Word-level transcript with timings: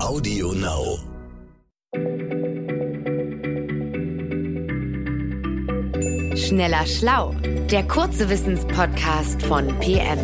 Audio 0.00 0.52
Now. 0.52 0.98
Schneller 6.36 6.86
Schlau, 6.86 7.34
der 7.70 7.86
kurze 7.88 8.30
Wissenspodcast 8.30 9.42
von 9.42 9.66
PM. 9.80 10.18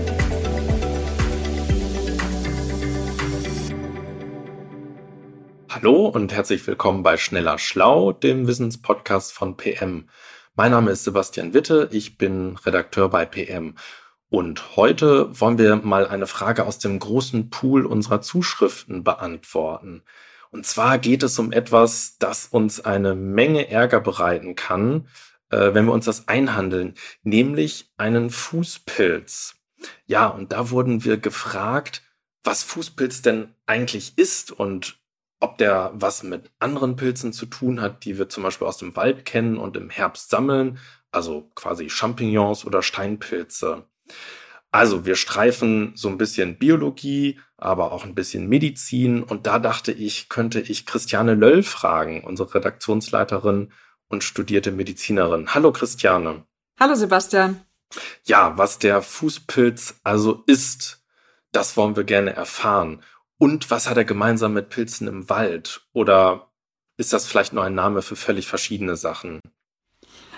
Hallo 5.68 6.06
und 6.06 6.32
herzlich 6.32 6.64
willkommen 6.66 7.02
bei 7.02 7.16
Schneller 7.16 7.58
Schlau, 7.58 8.12
dem 8.12 8.46
Wissenspodcast 8.46 9.32
von 9.32 9.56
PM. 9.56 10.08
Mein 10.54 10.70
Name 10.70 10.92
ist 10.92 11.02
Sebastian 11.02 11.52
Witte, 11.52 11.88
ich 11.90 12.16
bin 12.16 12.56
Redakteur 12.64 13.08
bei 13.08 13.26
PM. 13.26 13.74
Und 14.30 14.76
heute 14.76 15.38
wollen 15.40 15.58
wir 15.58 15.76
mal 15.76 16.06
eine 16.08 16.26
Frage 16.26 16.66
aus 16.66 16.78
dem 16.78 16.98
großen 16.98 17.50
Pool 17.50 17.86
unserer 17.86 18.20
Zuschriften 18.20 19.04
beantworten. 19.04 20.02
Und 20.50 20.66
zwar 20.66 20.98
geht 20.98 21.22
es 21.22 21.38
um 21.38 21.52
etwas, 21.52 22.16
das 22.18 22.46
uns 22.46 22.80
eine 22.84 23.14
Menge 23.14 23.68
Ärger 23.68 24.00
bereiten 24.00 24.54
kann, 24.54 25.08
äh, 25.50 25.74
wenn 25.74 25.86
wir 25.86 25.92
uns 25.92 26.04
das 26.04 26.28
einhandeln, 26.28 26.94
nämlich 27.22 27.92
einen 27.96 28.30
Fußpilz. 28.30 29.56
Ja, 30.06 30.28
und 30.28 30.52
da 30.52 30.70
wurden 30.70 31.04
wir 31.04 31.16
gefragt, 31.16 32.02
was 32.42 32.62
Fußpilz 32.62 33.22
denn 33.22 33.54
eigentlich 33.66 34.16
ist 34.16 34.52
und 34.52 34.98
ob 35.40 35.58
der 35.58 35.90
was 35.94 36.22
mit 36.22 36.50
anderen 36.58 36.96
Pilzen 36.96 37.32
zu 37.32 37.46
tun 37.46 37.80
hat, 37.80 38.04
die 38.04 38.18
wir 38.18 38.28
zum 38.28 38.42
Beispiel 38.42 38.66
aus 38.66 38.78
dem 38.78 38.96
Wald 38.96 39.24
kennen 39.24 39.58
und 39.58 39.76
im 39.76 39.90
Herbst 39.90 40.30
sammeln, 40.30 40.78
also 41.10 41.50
quasi 41.54 41.90
Champignons 41.90 42.64
oder 42.64 42.82
Steinpilze. 42.82 43.86
Also 44.70 45.06
wir 45.06 45.14
streifen 45.14 45.92
so 45.94 46.08
ein 46.08 46.18
bisschen 46.18 46.58
Biologie, 46.58 47.40
aber 47.56 47.92
auch 47.92 48.04
ein 48.04 48.16
bisschen 48.16 48.48
Medizin 48.48 49.22
und 49.22 49.46
da 49.46 49.60
dachte 49.60 49.92
ich, 49.92 50.28
könnte 50.28 50.60
ich 50.60 50.84
Christiane 50.84 51.34
Löll 51.34 51.62
fragen, 51.62 52.24
unsere 52.24 52.56
Redaktionsleiterin 52.56 53.72
und 54.08 54.24
studierte 54.24 54.72
Medizinerin. 54.72 55.54
Hallo 55.54 55.72
Christiane. 55.72 56.44
Hallo 56.80 56.96
Sebastian. 56.96 57.60
Ja, 58.24 58.58
was 58.58 58.80
der 58.80 59.00
Fußpilz 59.00 60.00
also 60.02 60.42
ist, 60.46 61.04
das 61.52 61.76
wollen 61.76 61.94
wir 61.94 62.04
gerne 62.04 62.32
erfahren. 62.32 63.02
Und 63.38 63.70
was 63.70 63.88
hat 63.88 63.96
er 63.96 64.04
gemeinsam 64.04 64.54
mit 64.54 64.70
Pilzen 64.70 65.06
im 65.06 65.28
Wald? 65.28 65.86
Oder 65.92 66.50
ist 66.96 67.12
das 67.12 67.26
vielleicht 67.26 67.52
nur 67.52 67.64
ein 67.64 67.74
Name 67.74 68.02
für 68.02 68.16
völlig 68.16 68.48
verschiedene 68.48 68.96
Sachen? 68.96 69.40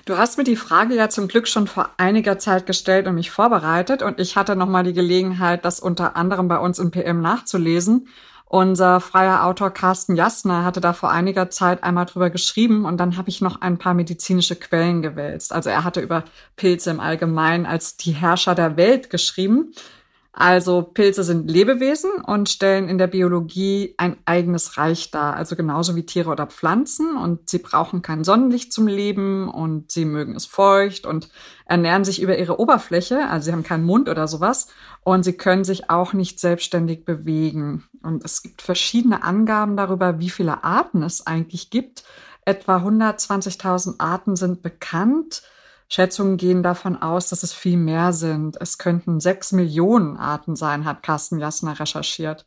Du 0.06 0.16
hast 0.16 0.38
mir 0.38 0.44
die 0.44 0.54
Frage 0.54 0.94
ja 0.94 1.08
zum 1.08 1.26
Glück 1.26 1.48
schon 1.48 1.66
vor 1.66 1.90
einiger 1.96 2.38
Zeit 2.38 2.64
gestellt 2.64 3.08
und 3.08 3.16
mich 3.16 3.32
vorbereitet 3.32 4.02
und 4.02 4.20
ich 4.20 4.36
hatte 4.36 4.54
nochmal 4.54 4.84
die 4.84 4.92
Gelegenheit, 4.92 5.64
das 5.64 5.80
unter 5.80 6.14
anderem 6.14 6.46
bei 6.46 6.58
uns 6.58 6.78
im 6.78 6.92
PM 6.92 7.20
nachzulesen. 7.20 8.06
Unser 8.44 9.00
freier 9.00 9.44
Autor 9.44 9.72
Carsten 9.72 10.14
Jasner 10.14 10.64
hatte 10.64 10.80
da 10.80 10.92
vor 10.92 11.10
einiger 11.10 11.50
Zeit 11.50 11.82
einmal 11.82 12.06
drüber 12.06 12.30
geschrieben 12.30 12.84
und 12.84 12.98
dann 12.98 13.16
habe 13.16 13.30
ich 13.30 13.40
noch 13.40 13.60
ein 13.62 13.78
paar 13.78 13.94
medizinische 13.94 14.54
Quellen 14.54 15.02
gewälzt. 15.02 15.52
Also 15.52 15.70
er 15.70 15.82
hatte 15.82 16.00
über 16.00 16.22
Pilze 16.54 16.90
im 16.90 17.00
Allgemeinen 17.00 17.66
als 17.66 17.96
die 17.96 18.12
Herrscher 18.12 18.54
der 18.54 18.76
Welt 18.76 19.10
geschrieben. 19.10 19.72
Also 20.38 20.82
Pilze 20.82 21.24
sind 21.24 21.50
Lebewesen 21.50 22.10
und 22.26 22.50
stellen 22.50 22.90
in 22.90 22.98
der 22.98 23.06
Biologie 23.06 23.94
ein 23.96 24.18
eigenes 24.26 24.76
Reich 24.76 25.10
dar, 25.10 25.34
also 25.34 25.56
genauso 25.56 25.96
wie 25.96 26.04
Tiere 26.04 26.28
oder 26.28 26.46
Pflanzen. 26.46 27.16
Und 27.16 27.48
sie 27.48 27.58
brauchen 27.58 28.02
kein 28.02 28.22
Sonnenlicht 28.22 28.70
zum 28.70 28.86
Leben 28.86 29.48
und 29.48 29.90
sie 29.90 30.04
mögen 30.04 30.36
es 30.36 30.44
feucht 30.44 31.06
und 31.06 31.30
ernähren 31.64 32.04
sich 32.04 32.20
über 32.20 32.36
ihre 32.36 32.60
Oberfläche, 32.60 33.26
also 33.30 33.46
sie 33.46 33.52
haben 33.52 33.62
keinen 33.62 33.86
Mund 33.86 34.10
oder 34.10 34.28
sowas. 34.28 34.68
Und 35.04 35.22
sie 35.22 35.32
können 35.32 35.64
sich 35.64 35.88
auch 35.88 36.12
nicht 36.12 36.38
selbstständig 36.38 37.06
bewegen. 37.06 37.84
Und 38.02 38.22
es 38.22 38.42
gibt 38.42 38.60
verschiedene 38.60 39.24
Angaben 39.24 39.74
darüber, 39.74 40.18
wie 40.18 40.28
viele 40.28 40.64
Arten 40.64 41.02
es 41.02 41.26
eigentlich 41.26 41.70
gibt. 41.70 42.04
Etwa 42.44 42.76
120.000 42.76 44.00
Arten 44.00 44.36
sind 44.36 44.60
bekannt. 44.60 45.44
Schätzungen 45.88 46.36
gehen 46.36 46.62
davon 46.62 47.00
aus, 47.00 47.28
dass 47.28 47.42
es 47.42 47.52
viel 47.52 47.76
mehr 47.76 48.12
sind. 48.12 48.56
Es 48.60 48.78
könnten 48.78 49.20
sechs 49.20 49.52
Millionen 49.52 50.16
Arten 50.16 50.56
sein, 50.56 50.84
hat 50.84 51.02
Carsten 51.02 51.38
Jassner 51.38 51.78
recherchiert. 51.78 52.46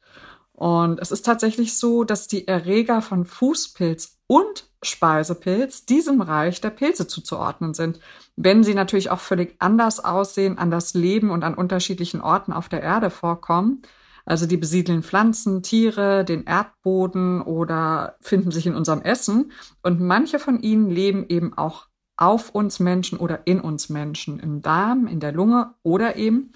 Und 0.54 1.00
es 1.00 1.12
ist 1.12 1.26
tatsächlich 1.26 1.78
so, 1.78 2.04
dass 2.04 2.28
die 2.28 2.48
Erreger 2.48 3.02
von 3.02 3.26
Fußpilz 3.26 4.18
und 4.28 4.70
Speisepilz 4.84 5.86
diesem 5.86 6.22
Reich 6.22 6.60
der 6.62 6.70
Pilze 6.70 7.08
zuzuordnen 7.08 7.74
sind, 7.74 8.00
wenn 8.36 8.64
sie 8.64 8.74
natürlich 8.74 9.10
auch 9.10 9.20
völlig 9.20 9.56
anders 9.60 10.04
aussehen, 10.04 10.58
anders 10.58 10.94
leben 10.94 11.32
und 11.32 11.44
an 11.44 11.54
unterschiedlichen 11.54 12.22
Orten 12.22 12.54
auf 12.54 12.70
der 12.70 12.82
Erde 12.82 13.10
vorkommen. 13.10 13.82
Also 14.26 14.46
die 14.46 14.58
besiedeln 14.58 15.02
Pflanzen, 15.02 15.64
Tiere, 15.64 16.24
den 16.24 16.44
Erdboden 16.44 17.42
oder 17.42 18.16
finden 18.22 18.52
sich 18.52 18.68
in 18.68 18.76
unserem 18.76 19.02
Essen. 19.02 19.52
Und 19.82 20.00
manche 20.00 20.40
von 20.40 20.62
ihnen 20.62 20.90
leben 20.90 21.26
eben 21.30 21.58
auch 21.58 21.89
auf 22.20 22.50
uns 22.50 22.80
Menschen 22.80 23.18
oder 23.18 23.42
in 23.46 23.62
uns 23.62 23.90
Menschen, 23.90 24.40
im 24.40 24.62
Darm, 24.62 25.08
in 25.08 25.20
der 25.20 25.32
Lunge 25.32 25.74
oder 25.84 26.18
eben 26.18 26.52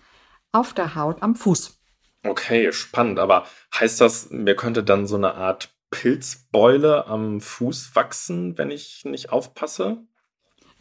auf 0.52 0.74
der 0.74 0.96
Haut 0.96 1.24
am 1.24 1.36
Fuß. 1.36 1.80
Okay, 2.26 2.72
spannend. 2.72 3.20
Aber 3.20 3.46
heißt 3.74 4.02
das, 4.02 4.30
mir 4.30 4.56
könnte 4.56 4.84
dann 4.84 5.08
so 5.08 5.16
eine 5.16 5.36
Art 5.36 5.74
Pilzbeule 5.90 7.08
am 7.08 7.40
Fuß 7.40 7.96
wachsen, 7.96 8.58
wenn 8.58 8.72
ich 8.72 9.06
nicht 9.06 9.32
aufpasse? 9.32 10.04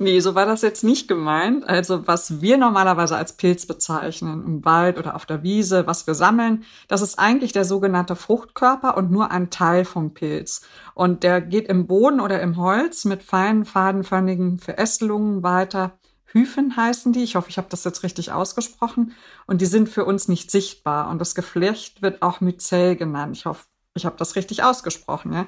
Nee, 0.02 0.18
so 0.18 0.34
war 0.34 0.46
das 0.46 0.62
jetzt 0.62 0.82
nicht 0.82 1.06
gemeint. 1.06 1.68
Also 1.68 2.08
was 2.08 2.40
wir 2.40 2.56
normalerweise 2.56 3.16
als 3.16 3.36
Pilz 3.36 3.66
bezeichnen, 3.66 4.44
im 4.44 4.64
Wald 4.64 4.98
oder 4.98 5.14
auf 5.14 5.26
der 5.26 5.44
Wiese, 5.44 5.86
was 5.86 6.08
wir 6.08 6.14
sammeln, 6.14 6.64
das 6.88 7.02
ist 7.02 7.20
eigentlich 7.20 7.52
der 7.52 7.64
sogenannte 7.64 8.16
Fruchtkörper 8.16 8.96
und 8.96 9.12
nur 9.12 9.30
ein 9.30 9.50
Teil 9.50 9.84
vom 9.84 10.12
Pilz. 10.12 10.62
Und 10.94 11.22
der 11.22 11.40
geht 11.40 11.68
im 11.68 11.86
Boden 11.86 12.18
oder 12.18 12.42
im 12.42 12.56
Holz 12.56 13.04
mit 13.04 13.22
feinen, 13.22 13.64
fadenförmigen 13.64 14.58
Verästelungen 14.58 15.44
weiter. 15.44 15.92
Hyphen 16.32 16.76
heißen 16.76 17.12
die. 17.12 17.22
Ich 17.22 17.36
hoffe, 17.36 17.50
ich 17.50 17.58
habe 17.58 17.68
das 17.70 17.84
jetzt 17.84 18.02
richtig 18.02 18.32
ausgesprochen. 18.32 19.14
Und 19.46 19.60
die 19.60 19.66
sind 19.66 19.88
für 19.88 20.04
uns 20.04 20.26
nicht 20.26 20.50
sichtbar. 20.50 21.10
Und 21.10 21.20
das 21.20 21.36
Geflecht 21.36 22.02
wird 22.02 22.22
auch 22.22 22.40
Myzel 22.40 22.96
genannt. 22.96 23.36
Ich 23.36 23.46
hoffe, 23.46 23.66
ich 23.94 24.06
habe 24.06 24.16
das 24.18 24.36
richtig 24.36 24.62
ausgesprochen, 24.62 25.34
ja. 25.34 25.40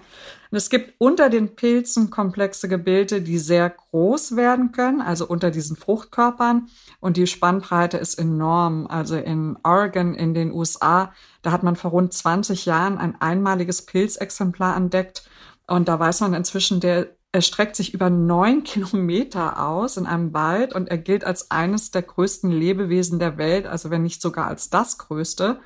Und 0.50 0.56
es 0.56 0.69
gibt 0.69 0.94
unter 0.99 1.31
den 1.31 1.56
Pilzen 1.56 2.10
komplexe 2.10 2.69
Gebilde, 2.69 3.22
die 3.22 3.38
sehr 3.38 3.71
groß 3.71 4.37
werden 4.37 4.72
können, 4.72 5.00
also 5.00 5.27
unter 5.27 5.50
diesen 5.50 5.77
Fruchtkörpern. 5.77 6.69
Und 7.00 7.16
die 7.16 7.27
Spannbreite 7.27 7.97
ist 7.97 8.19
enorm. 8.19 8.87
Also 8.87 9.16
in 9.16 9.56
Oregon 9.62 10.15
in 10.15 10.34
den 10.34 10.53
USA, 10.53 11.12
da 11.41 11.53
hat 11.53 11.62
man 11.62 11.77
vor 11.77 11.93
rund 11.93 12.12
20 12.12 12.66
Jahren 12.66 12.99
ein 12.99 13.19
einmaliges 13.21 13.87
Pilzexemplar 13.87 14.76
entdeckt. 14.76 15.26
Und 15.66 15.88
da 15.88 15.99
weiß 15.99 16.21
man 16.21 16.34
inzwischen, 16.34 16.81
der 16.81 17.16
erstreckt 17.32 17.76
sich 17.76 17.94
über 17.94 18.11
neun 18.11 18.62
Kilometer 18.65 19.66
aus 19.66 19.97
in 19.97 20.05
einem 20.05 20.34
Wald 20.34 20.75
und 20.75 20.91
er 20.91 20.99
gilt 20.99 21.25
als 21.25 21.50
eines 21.50 21.93
der 21.93 22.03
größten 22.03 22.50
Lebewesen 22.50 23.19
der 23.19 23.38
Welt, 23.38 23.66
also 23.66 23.88
wenn 23.88 24.03
nicht 24.03 24.21
sogar 24.21 24.47
als 24.49 24.69
das 24.69 24.99
größte. 24.99 25.61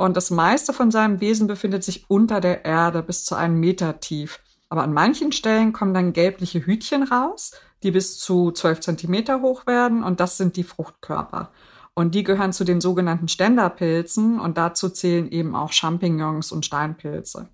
Und 0.00 0.16
das 0.16 0.30
meiste 0.30 0.72
von 0.72 0.90
seinem 0.90 1.20
Wesen 1.20 1.46
befindet 1.46 1.84
sich 1.84 2.08
unter 2.08 2.40
der 2.40 2.64
Erde 2.64 3.02
bis 3.02 3.26
zu 3.26 3.34
einem 3.34 3.60
Meter 3.60 4.00
tief. 4.00 4.40
Aber 4.70 4.82
an 4.82 4.94
manchen 4.94 5.30
Stellen 5.30 5.74
kommen 5.74 5.92
dann 5.92 6.14
gelbliche 6.14 6.64
Hütchen 6.64 7.02
raus, 7.02 7.52
die 7.82 7.90
bis 7.90 8.18
zu 8.18 8.50
zwölf 8.50 8.80
Zentimeter 8.80 9.42
hoch 9.42 9.66
werden. 9.66 10.02
Und 10.02 10.18
das 10.18 10.38
sind 10.38 10.56
die 10.56 10.64
Fruchtkörper. 10.64 11.50
Und 11.92 12.14
die 12.14 12.24
gehören 12.24 12.54
zu 12.54 12.64
den 12.64 12.80
sogenannten 12.80 13.28
Ständerpilzen. 13.28 14.40
Und 14.40 14.56
dazu 14.56 14.88
zählen 14.88 15.30
eben 15.30 15.54
auch 15.54 15.70
Champignons 15.70 16.50
und 16.50 16.64
Steinpilze. 16.64 17.50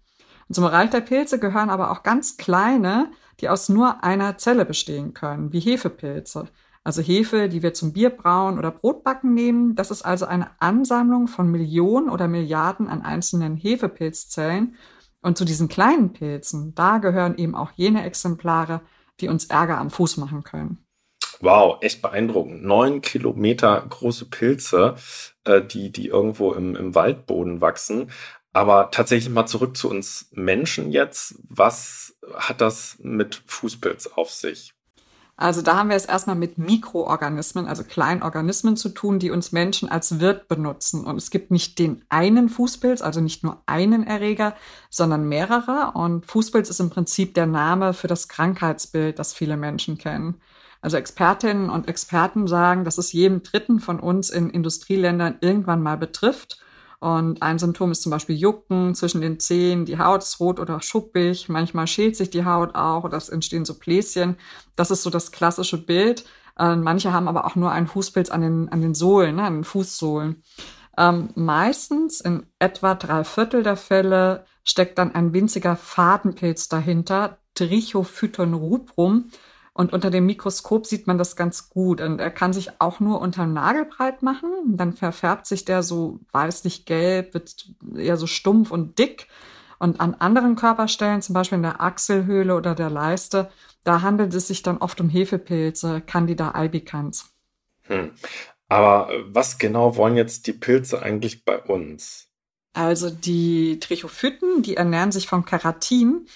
Und 0.49 0.55
zum 0.55 0.63
Bereich 0.63 0.91
der 0.91 1.01
Pilze 1.01 1.41
gehören 1.41 1.69
aber 1.69 1.91
auch 1.91 2.05
ganz 2.05 2.37
kleine, 2.37 3.11
die 3.41 3.49
aus 3.49 3.69
nur 3.69 4.05
einer 4.05 4.39
Zelle 4.39 4.65
bestehen 4.65 5.15
können, 5.15 5.53
wie 5.53 5.59
Hefepilze. 5.59 6.47
Also 6.87 7.03
Hefe, 7.03 7.49
die 7.49 7.65
wir 7.65 7.75
zum 7.75 7.93
Bierbrauen 7.93 8.61
oder 8.61 8.71
Brotbacken 8.71 9.35
nehmen, 9.35 9.75
das 9.75 9.91
ist 9.91 10.03
also 10.03 10.25
eine 10.25 10.53
Ansammlung 10.61 11.27
von 11.27 11.51
Millionen 11.51 12.09
oder 12.09 12.29
Milliarden 12.29 12.87
an 12.87 13.03
einzelnen 13.03 13.57
Hefepilzzellen. 13.57 14.77
Und 15.21 15.37
zu 15.37 15.45
diesen 15.45 15.67
kleinen 15.67 16.13
Pilzen, 16.13 16.77
da 16.77 16.99
gehören 16.99 17.39
eben 17.39 17.57
auch 17.57 17.73
jene 17.75 18.05
Exemplare, 18.05 18.83
die 19.19 19.27
uns 19.27 19.47
Ärger 19.47 19.79
am 19.79 19.91
Fuß 19.91 20.19
machen 20.19 20.45
können. 20.45 20.79
Wow, 21.41 21.79
echt 21.81 22.03
beeindruckend. 22.03 22.63
Neun 22.63 23.01
Kilometer 23.01 23.85
große 23.89 24.27
Pilze, 24.27 24.95
äh, 25.43 25.63
die, 25.63 25.91
die 25.91 26.07
irgendwo 26.07 26.53
im, 26.53 26.77
im 26.77 26.95
Waldboden 26.95 27.61
wachsen. 27.61 28.13
Aber 28.53 28.93
tatsächlich 28.93 29.35
mal 29.35 29.47
zurück 29.47 29.77
zu 29.77 29.91
uns 29.91 30.29
Menschen 30.31 30.93
jetzt. 30.93 31.35
Was 31.49 32.17
hat 32.37 32.61
das 32.61 32.97
mit 33.01 33.43
Fußpilz 33.45 34.07
auf 34.07 34.31
sich? 34.31 34.76
Also 35.39 35.61
da 35.61 35.77
haben 35.77 35.91
wir 35.91 35.97
es 35.97 36.07
erstmal 36.07 36.37
mit 36.37 36.57
Mikroorganismen, 36.57 37.67
also 37.67 37.85
Kleinorganismen 37.85 38.79
zu 38.79 38.89
tun, 38.89 39.19
die 39.19 39.31
uns 39.31 39.53
Menschen 39.53 39.91
als 39.91 40.19
Wirt 40.19 40.49
benutzen. 40.49 41.05
Und 41.05 41.17
es 41.19 41.31
gibt 41.31 41.51
nicht 41.51 41.79
den 41.79 42.03
einen 42.09 42.49
Fußpilz, 42.49 43.03
also 43.03 43.21
nicht 43.21 43.45
nur 43.45 43.63
einen 43.67 44.07
Erreger, 44.07 44.55
sondern 44.89 45.29
mehrere. 45.29 45.93
Und 45.93 46.25
Fußpilz 46.25 46.71
ist 46.71 46.81
im 46.81 46.89
Prinzip 46.89 47.35
der 47.35 47.45
Name 47.45 47.93
für 47.93 48.09
das 48.09 48.29
Krankheitsbild, 48.29 49.19
das 49.19 49.35
viele 49.35 49.59
Menschen 49.59 49.99
kennen. 49.99 50.41
Also 50.81 50.97
Expertinnen 50.97 51.69
und 51.69 51.87
Experten 51.87 52.47
sagen, 52.47 52.85
dass 52.85 52.97
es 52.97 53.13
jedem 53.13 53.43
Dritten 53.43 53.79
von 53.81 54.01
uns 54.01 54.31
in 54.31 54.49
Industrieländern 54.49 55.37
irgendwann 55.43 55.83
mal 55.83 55.99
betrifft. 55.99 56.61
Und 57.01 57.43
ein 57.43 57.59
Symptom 57.59 57.93
ist 57.93 58.03
zum 58.03 58.11
Beispiel 58.11 58.37
Jucken 58.37 58.95
zwischen 58.95 59.21
den 59.21 59.39
Zehen, 59.39 59.85
die 59.85 59.99
Haut 59.99 60.23
ist 60.23 60.41
rot 60.41 60.59
oder 60.59 60.81
schuppig, 60.81 61.49
manchmal 61.49 61.87
schält 61.87 62.17
sich 62.17 62.31
die 62.31 62.45
Haut 62.45 62.75
auch 62.75 63.05
oder 63.05 63.17
es 63.17 63.29
entstehen 63.29 63.65
so 63.65 63.75
Bläschen. 63.75 64.37
Das 64.77 64.91
ist 64.91 65.03
so 65.03 65.11
das 65.11 65.31
klassische 65.31 65.79
Bild. 65.85 66.25
Äh, 66.59 66.77
manche 66.77 67.13
haben 67.13 67.29
aber 67.29 67.45
auch 67.45 67.55
nur 67.55 67.71
einen 67.71 67.87
Fußpilz 67.87 68.31
an 68.31 68.41
den, 68.41 68.69
an 68.71 68.81
den 68.81 68.95
Sohlen, 68.95 69.37
ne, 69.37 69.43
an 69.43 69.55
den 69.57 69.65
Fußsohlen. 69.65 70.43
Ähm, 70.99 71.29
meistens, 71.35 72.21
in 72.21 72.47
etwa 72.59 72.95
drei 72.95 73.25
Viertel 73.25 73.63
der 73.63 73.77
Fälle, 73.77 74.47
steckt 74.65 74.99
dann 74.99 75.15
ein 75.15 75.33
winziger 75.33 75.77
Fadenpilz 75.77 76.69
dahinter, 76.69 77.39
Trichophyton 77.55 78.55
rubrum. 78.55 79.31
Und 79.77 79.93
unter 79.93 80.09
dem 80.09 80.25
Mikroskop 80.25 80.87
sieht 80.87 81.07
man 81.07 81.19
das 81.19 81.37
ganz 81.37 81.69
gut. 81.69 82.01
Und 82.01 82.19
er 82.19 82.31
kann 82.31 82.55
sich 82.55 82.81
auch 82.81 82.99
nur 82.99 83.21
unter 83.21 83.43
dem 83.43 83.53
Nagel 83.53 83.85
breit 83.85 84.23
machen. 84.23 84.49
Dann 84.69 84.95
verfärbt 84.95 85.47
sich 85.47 85.67
der 85.67 85.83
so 85.83 86.19
weißlich-gelb, 86.33 87.35
wird 87.35 87.67
eher 87.95 88.17
so 88.17 88.27
stumpf 88.27 88.71
und 88.71 88.99
dick. 88.99 89.29
Und 89.79 90.01
an 90.01 90.15
anderen 90.15 90.57
Körperstellen, 90.57 91.21
zum 91.21 91.35
Beispiel 91.35 91.57
in 91.57 91.63
der 91.63 91.83
Achselhöhle 91.83 92.57
oder 92.57 92.75
der 92.75 92.89
Leiste, 92.89 93.51
da 93.85 94.01
handelt 94.01 94.33
es 94.33 94.49
sich 94.49 94.63
dann 94.63 94.79
oft 94.79 94.99
um 95.03 95.11
Hefepilze, 95.11 96.01
Candida 96.01 96.53
albicans. 96.53 97.27
Hm. 97.83 98.13
Aber 98.69 99.11
was 99.27 99.59
genau 99.59 99.97
wollen 99.97 100.17
jetzt 100.17 100.47
die 100.47 100.55
Pilze 100.55 101.03
eigentlich 101.03 101.45
bei 101.45 101.59
uns? 101.59 102.29
Also 102.73 103.11
die 103.11 103.79
Trichophyten, 103.79 104.63
die 104.63 104.77
ernähren 104.77 105.13
sich 105.13 105.29
vom 105.29 105.45
Keratin, 105.45 106.27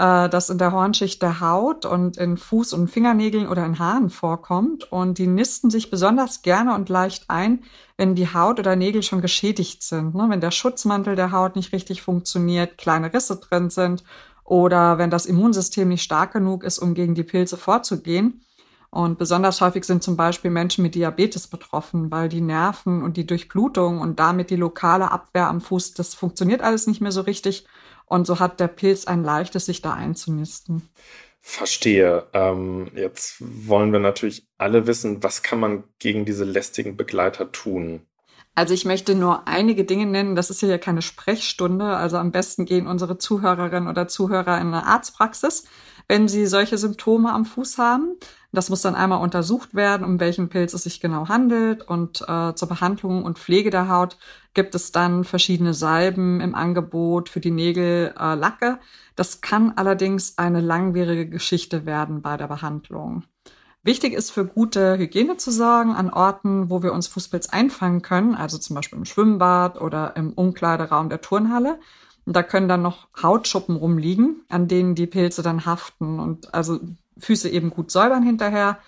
äh, 0.00 0.30
das 0.30 0.48
in 0.48 0.56
der 0.56 0.72
Hornschicht 0.72 1.20
der 1.20 1.40
Haut 1.40 1.84
und 1.84 2.16
in 2.16 2.38
Fuß- 2.38 2.74
und 2.74 2.88
Fingernägeln 2.88 3.46
oder 3.46 3.66
in 3.66 3.78
Haaren 3.78 4.08
vorkommt. 4.08 4.90
Und 4.90 5.18
die 5.18 5.26
nisten 5.26 5.68
sich 5.68 5.90
besonders 5.90 6.40
gerne 6.40 6.74
und 6.74 6.88
leicht 6.88 7.26
ein, 7.28 7.64
wenn 7.98 8.14
die 8.14 8.32
Haut 8.32 8.58
oder 8.58 8.76
Nägel 8.76 9.02
schon 9.02 9.20
geschädigt 9.20 9.82
sind. 9.82 10.14
Ne? 10.14 10.26
Wenn 10.30 10.40
der 10.40 10.52
Schutzmantel 10.52 11.16
der 11.16 11.32
Haut 11.32 11.54
nicht 11.54 11.74
richtig 11.74 12.00
funktioniert, 12.00 12.78
kleine 12.78 13.12
Risse 13.12 13.36
drin 13.36 13.68
sind 13.68 14.02
oder 14.42 14.96
wenn 14.96 15.10
das 15.10 15.26
Immunsystem 15.26 15.88
nicht 15.88 16.02
stark 16.02 16.32
genug 16.32 16.64
ist, 16.64 16.78
um 16.78 16.94
gegen 16.94 17.14
die 17.14 17.22
Pilze 17.22 17.58
vorzugehen. 17.58 18.40
Und 18.88 19.18
besonders 19.18 19.60
häufig 19.60 19.84
sind 19.84 20.02
zum 20.02 20.16
Beispiel 20.16 20.50
Menschen 20.50 20.82
mit 20.82 20.94
Diabetes 20.94 21.46
betroffen, 21.46 22.10
weil 22.10 22.30
die 22.30 22.40
Nerven 22.40 23.02
und 23.02 23.18
die 23.18 23.26
Durchblutung 23.26 24.00
und 24.00 24.18
damit 24.18 24.48
die 24.48 24.56
lokale 24.56 25.12
Abwehr 25.12 25.46
am 25.46 25.60
Fuß, 25.60 25.92
das 25.92 26.14
funktioniert 26.14 26.62
alles 26.62 26.86
nicht 26.86 27.02
mehr 27.02 27.12
so 27.12 27.20
richtig. 27.20 27.66
Und 28.10 28.26
so 28.26 28.40
hat 28.40 28.58
der 28.58 28.66
Pilz 28.66 29.06
ein 29.06 29.22
leichtes, 29.22 29.66
sich 29.66 29.82
da 29.82 29.92
einzunisten. 29.92 30.82
Verstehe. 31.40 32.26
Ähm, 32.32 32.90
jetzt 32.96 33.36
wollen 33.38 33.92
wir 33.92 34.00
natürlich 34.00 34.48
alle 34.58 34.88
wissen, 34.88 35.22
was 35.22 35.44
kann 35.44 35.60
man 35.60 35.84
gegen 36.00 36.24
diese 36.24 36.42
lästigen 36.44 36.96
Begleiter 36.96 37.52
tun? 37.52 38.02
Also 38.56 38.74
ich 38.74 38.84
möchte 38.84 39.14
nur 39.14 39.46
einige 39.46 39.84
Dinge 39.84 40.06
nennen. 40.06 40.34
Das 40.34 40.50
ist 40.50 40.58
hier 40.58 40.68
ja 40.68 40.78
keine 40.78 41.02
Sprechstunde. 41.02 41.84
Also 41.84 42.16
am 42.16 42.32
besten 42.32 42.64
gehen 42.64 42.88
unsere 42.88 43.16
Zuhörerinnen 43.16 43.88
oder 43.88 44.08
Zuhörer 44.08 44.60
in 44.60 44.66
eine 44.66 44.86
Arztpraxis, 44.86 45.66
wenn 46.08 46.26
sie 46.26 46.46
solche 46.46 46.78
Symptome 46.78 47.32
am 47.32 47.44
Fuß 47.44 47.78
haben. 47.78 48.16
Das 48.52 48.68
muss 48.68 48.82
dann 48.82 48.96
einmal 48.96 49.22
untersucht 49.22 49.74
werden, 49.74 50.04
um 50.04 50.18
welchen 50.18 50.48
Pilz 50.48 50.74
es 50.74 50.82
sich 50.82 51.00
genau 51.00 51.28
handelt. 51.28 51.82
Und 51.82 52.22
äh, 52.26 52.54
zur 52.54 52.68
Behandlung 52.68 53.24
und 53.24 53.38
Pflege 53.38 53.70
der 53.70 53.88
Haut 53.88 54.16
gibt 54.54 54.74
es 54.74 54.90
dann 54.90 55.24
verschiedene 55.24 55.72
Salben 55.72 56.40
im 56.40 56.54
Angebot 56.54 57.28
für 57.28 57.40
die 57.40 57.52
Nägel, 57.52 58.12
äh, 58.18 58.34
Lacke. 58.34 58.78
Das 59.14 59.40
kann 59.40 59.74
allerdings 59.76 60.38
eine 60.38 60.60
langwierige 60.60 61.28
Geschichte 61.28 61.86
werden 61.86 62.22
bei 62.22 62.36
der 62.36 62.48
Behandlung. 62.48 63.24
Wichtig 63.82 64.12
ist 64.12 64.30
für 64.30 64.44
gute 64.44 64.98
Hygiene 64.98 65.38
zu 65.38 65.50
sorgen 65.50 65.94
an 65.94 66.10
Orten, 66.10 66.68
wo 66.68 66.82
wir 66.82 66.92
uns 66.92 67.06
Fußpilz 67.06 67.48
einfangen 67.48 68.02
können, 68.02 68.34
also 68.34 68.58
zum 68.58 68.76
Beispiel 68.76 68.98
im 68.98 69.06
Schwimmbad 69.06 69.80
oder 69.80 70.16
im 70.16 70.34
Umkleideraum 70.34 71.08
der 71.08 71.22
Turnhalle. 71.22 71.78
Da 72.26 72.42
können 72.42 72.68
dann 72.68 72.82
noch 72.82 73.08
Hautschuppen 73.22 73.76
rumliegen, 73.76 74.42
an 74.50 74.68
denen 74.68 74.94
die 74.94 75.06
Pilze 75.06 75.42
dann 75.42 75.64
haften 75.64 76.20
und 76.20 76.52
also 76.52 76.78
Füße 77.20 77.48
eben 77.48 77.70
gut 77.70 77.90
säubern 77.90 78.22
hinterher. 78.22 78.78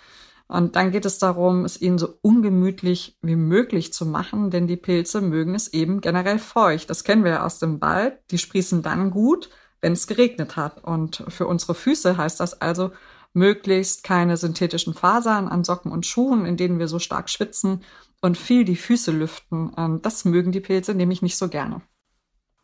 Und 0.48 0.76
dann 0.76 0.90
geht 0.90 1.06
es 1.06 1.18
darum, 1.18 1.64
es 1.64 1.80
ihnen 1.80 1.98
so 1.98 2.18
ungemütlich 2.20 3.16
wie 3.22 3.36
möglich 3.36 3.92
zu 3.92 4.04
machen, 4.04 4.50
denn 4.50 4.66
die 4.66 4.76
Pilze 4.76 5.22
mögen 5.22 5.54
es 5.54 5.72
eben 5.72 6.00
generell 6.00 6.38
feucht. 6.38 6.90
Das 6.90 7.04
kennen 7.04 7.24
wir 7.24 7.30
ja 7.30 7.46
aus 7.46 7.58
dem 7.58 7.80
Wald. 7.80 8.18
Die 8.30 8.38
sprießen 8.38 8.82
dann 8.82 9.10
gut, 9.10 9.48
wenn 9.80 9.94
es 9.94 10.06
geregnet 10.06 10.56
hat. 10.56 10.84
Und 10.84 11.24
für 11.28 11.46
unsere 11.46 11.74
Füße 11.74 12.16
heißt 12.18 12.38
das 12.40 12.60
also, 12.60 12.90
möglichst 13.32 14.04
keine 14.04 14.36
synthetischen 14.36 14.92
Fasern 14.92 15.48
an 15.48 15.64
Socken 15.64 15.90
und 15.90 16.04
Schuhen, 16.04 16.44
in 16.44 16.58
denen 16.58 16.78
wir 16.78 16.88
so 16.88 16.98
stark 16.98 17.30
schwitzen 17.30 17.82
und 18.20 18.36
viel 18.36 18.64
die 18.64 18.76
Füße 18.76 19.10
lüften. 19.10 19.72
Das 20.02 20.24
mögen 20.24 20.52
die 20.52 20.60
Pilze 20.60 20.94
nämlich 20.94 21.22
nicht 21.22 21.38
so 21.38 21.48
gerne. 21.48 21.80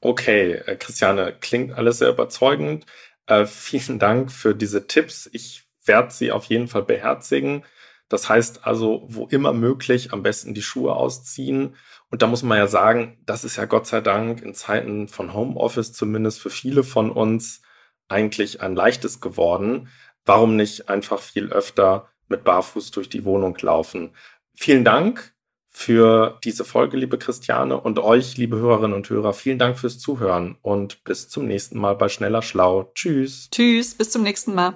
Okay, 0.00 0.52
äh, 0.52 0.76
Christiane, 0.76 1.34
klingt 1.40 1.72
alles 1.72 1.98
sehr 1.98 2.10
überzeugend. 2.10 2.86
Äh, 3.28 3.46
vielen 3.46 3.98
Dank 3.98 4.32
für 4.32 4.54
diese 4.54 4.86
Tipps. 4.86 5.28
Ich 5.32 5.64
werde 5.84 6.12
sie 6.12 6.32
auf 6.32 6.46
jeden 6.46 6.68
Fall 6.68 6.82
beherzigen. 6.82 7.64
Das 8.08 8.28
heißt 8.28 8.66
also, 8.66 9.06
wo 9.08 9.26
immer 9.26 9.52
möglich, 9.52 10.12
am 10.12 10.22
besten 10.22 10.54
die 10.54 10.62
Schuhe 10.62 10.94
ausziehen. 10.94 11.76
Und 12.10 12.22
da 12.22 12.26
muss 12.26 12.42
man 12.42 12.58
ja 12.58 12.66
sagen, 12.66 13.18
das 13.26 13.44
ist 13.44 13.56
ja 13.56 13.66
Gott 13.66 13.86
sei 13.86 14.00
Dank 14.00 14.42
in 14.42 14.54
Zeiten 14.54 15.08
von 15.08 15.32
Homeoffice 15.34 15.92
zumindest 15.92 16.40
für 16.40 16.50
viele 16.50 16.82
von 16.82 17.10
uns 17.10 17.62
eigentlich 18.08 18.62
ein 18.62 18.74
leichtes 18.74 19.20
geworden 19.20 19.88
warum 20.28 20.56
nicht 20.56 20.88
einfach 20.88 21.20
viel 21.20 21.50
öfter 21.52 22.10
mit 22.28 22.44
Barfuß 22.44 22.92
durch 22.92 23.08
die 23.08 23.24
Wohnung 23.24 23.56
laufen? 23.60 24.14
Vielen 24.54 24.84
Dank 24.84 25.34
für 25.78 26.36
diese 26.42 26.64
Folge, 26.64 26.96
liebe 26.96 27.18
Christiane, 27.18 27.80
und 27.80 28.00
euch, 28.00 28.36
liebe 28.36 28.56
Hörerinnen 28.56 28.94
und 28.94 29.08
Hörer, 29.08 29.32
vielen 29.32 29.60
Dank 29.60 29.78
fürs 29.78 30.00
Zuhören 30.00 30.56
und 30.60 31.04
bis 31.04 31.28
zum 31.28 31.46
nächsten 31.46 31.78
Mal 31.78 31.94
bei 31.94 32.08
Schneller 32.08 32.42
Schlau. 32.42 32.90
Tschüss. 32.96 33.48
Tschüss, 33.52 33.94
bis 33.94 34.10
zum 34.10 34.24
nächsten 34.24 34.56
Mal. 34.56 34.74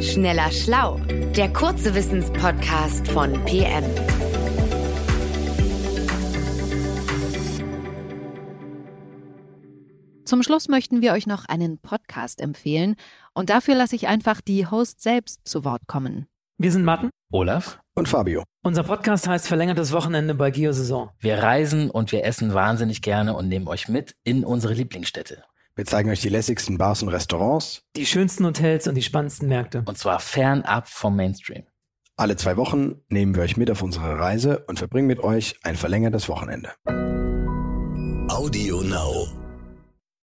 Schneller 0.00 0.52
Schlau, 0.52 1.00
der 1.36 1.52
kurze 1.52 1.96
Wissenspodcast 1.96 3.08
von 3.08 3.44
PM. 3.44 3.84
Zum 10.24 10.44
Schluss 10.44 10.68
möchten 10.68 11.02
wir 11.02 11.12
euch 11.12 11.26
noch 11.26 11.44
einen 11.46 11.78
Podcast 11.78 12.40
empfehlen 12.40 12.94
und 13.34 13.50
dafür 13.50 13.74
lasse 13.74 13.96
ich 13.96 14.06
einfach 14.06 14.40
die 14.40 14.68
Host 14.68 15.02
selbst 15.02 15.40
zu 15.44 15.64
Wort 15.64 15.88
kommen. 15.88 16.28
Wir 16.56 16.70
sind 16.70 16.84
Matten, 16.84 17.10
Olaf 17.32 17.80
und 17.96 18.08
Fabio. 18.08 18.44
Unser 18.62 18.84
Podcast 18.84 19.26
heißt 19.26 19.48
Verlängertes 19.48 19.90
Wochenende 19.90 20.36
bei 20.36 20.52
Geosaison. 20.52 21.10
Wir 21.18 21.38
reisen 21.38 21.90
und 21.90 22.12
wir 22.12 22.24
essen 22.24 22.54
wahnsinnig 22.54 23.02
gerne 23.02 23.34
und 23.34 23.48
nehmen 23.48 23.66
euch 23.66 23.88
mit 23.88 24.14
in 24.22 24.44
unsere 24.44 24.72
Lieblingsstädte. 24.72 25.42
Wir 25.74 25.84
zeigen 25.84 26.10
euch 26.10 26.20
die 26.20 26.28
lässigsten 26.28 26.78
Bars 26.78 27.02
und 27.02 27.08
Restaurants, 27.08 27.82
die 27.96 28.06
schönsten 28.06 28.46
Hotels 28.46 28.86
und 28.86 28.94
die 28.94 29.02
spannendsten 29.02 29.48
Märkte. 29.48 29.82
Und 29.84 29.98
zwar 29.98 30.20
fernab 30.20 30.86
vom 30.88 31.16
Mainstream. 31.16 31.64
Alle 32.16 32.36
zwei 32.36 32.56
Wochen 32.56 33.00
nehmen 33.08 33.34
wir 33.34 33.42
euch 33.42 33.56
mit 33.56 33.68
auf 33.72 33.82
unsere 33.82 34.16
Reise 34.16 34.64
und 34.68 34.78
verbringen 34.78 35.08
mit 35.08 35.18
euch 35.18 35.56
ein 35.64 35.74
verlängertes 35.74 36.28
Wochenende. 36.28 36.70
Audio 38.28 38.80
Now. 38.82 39.43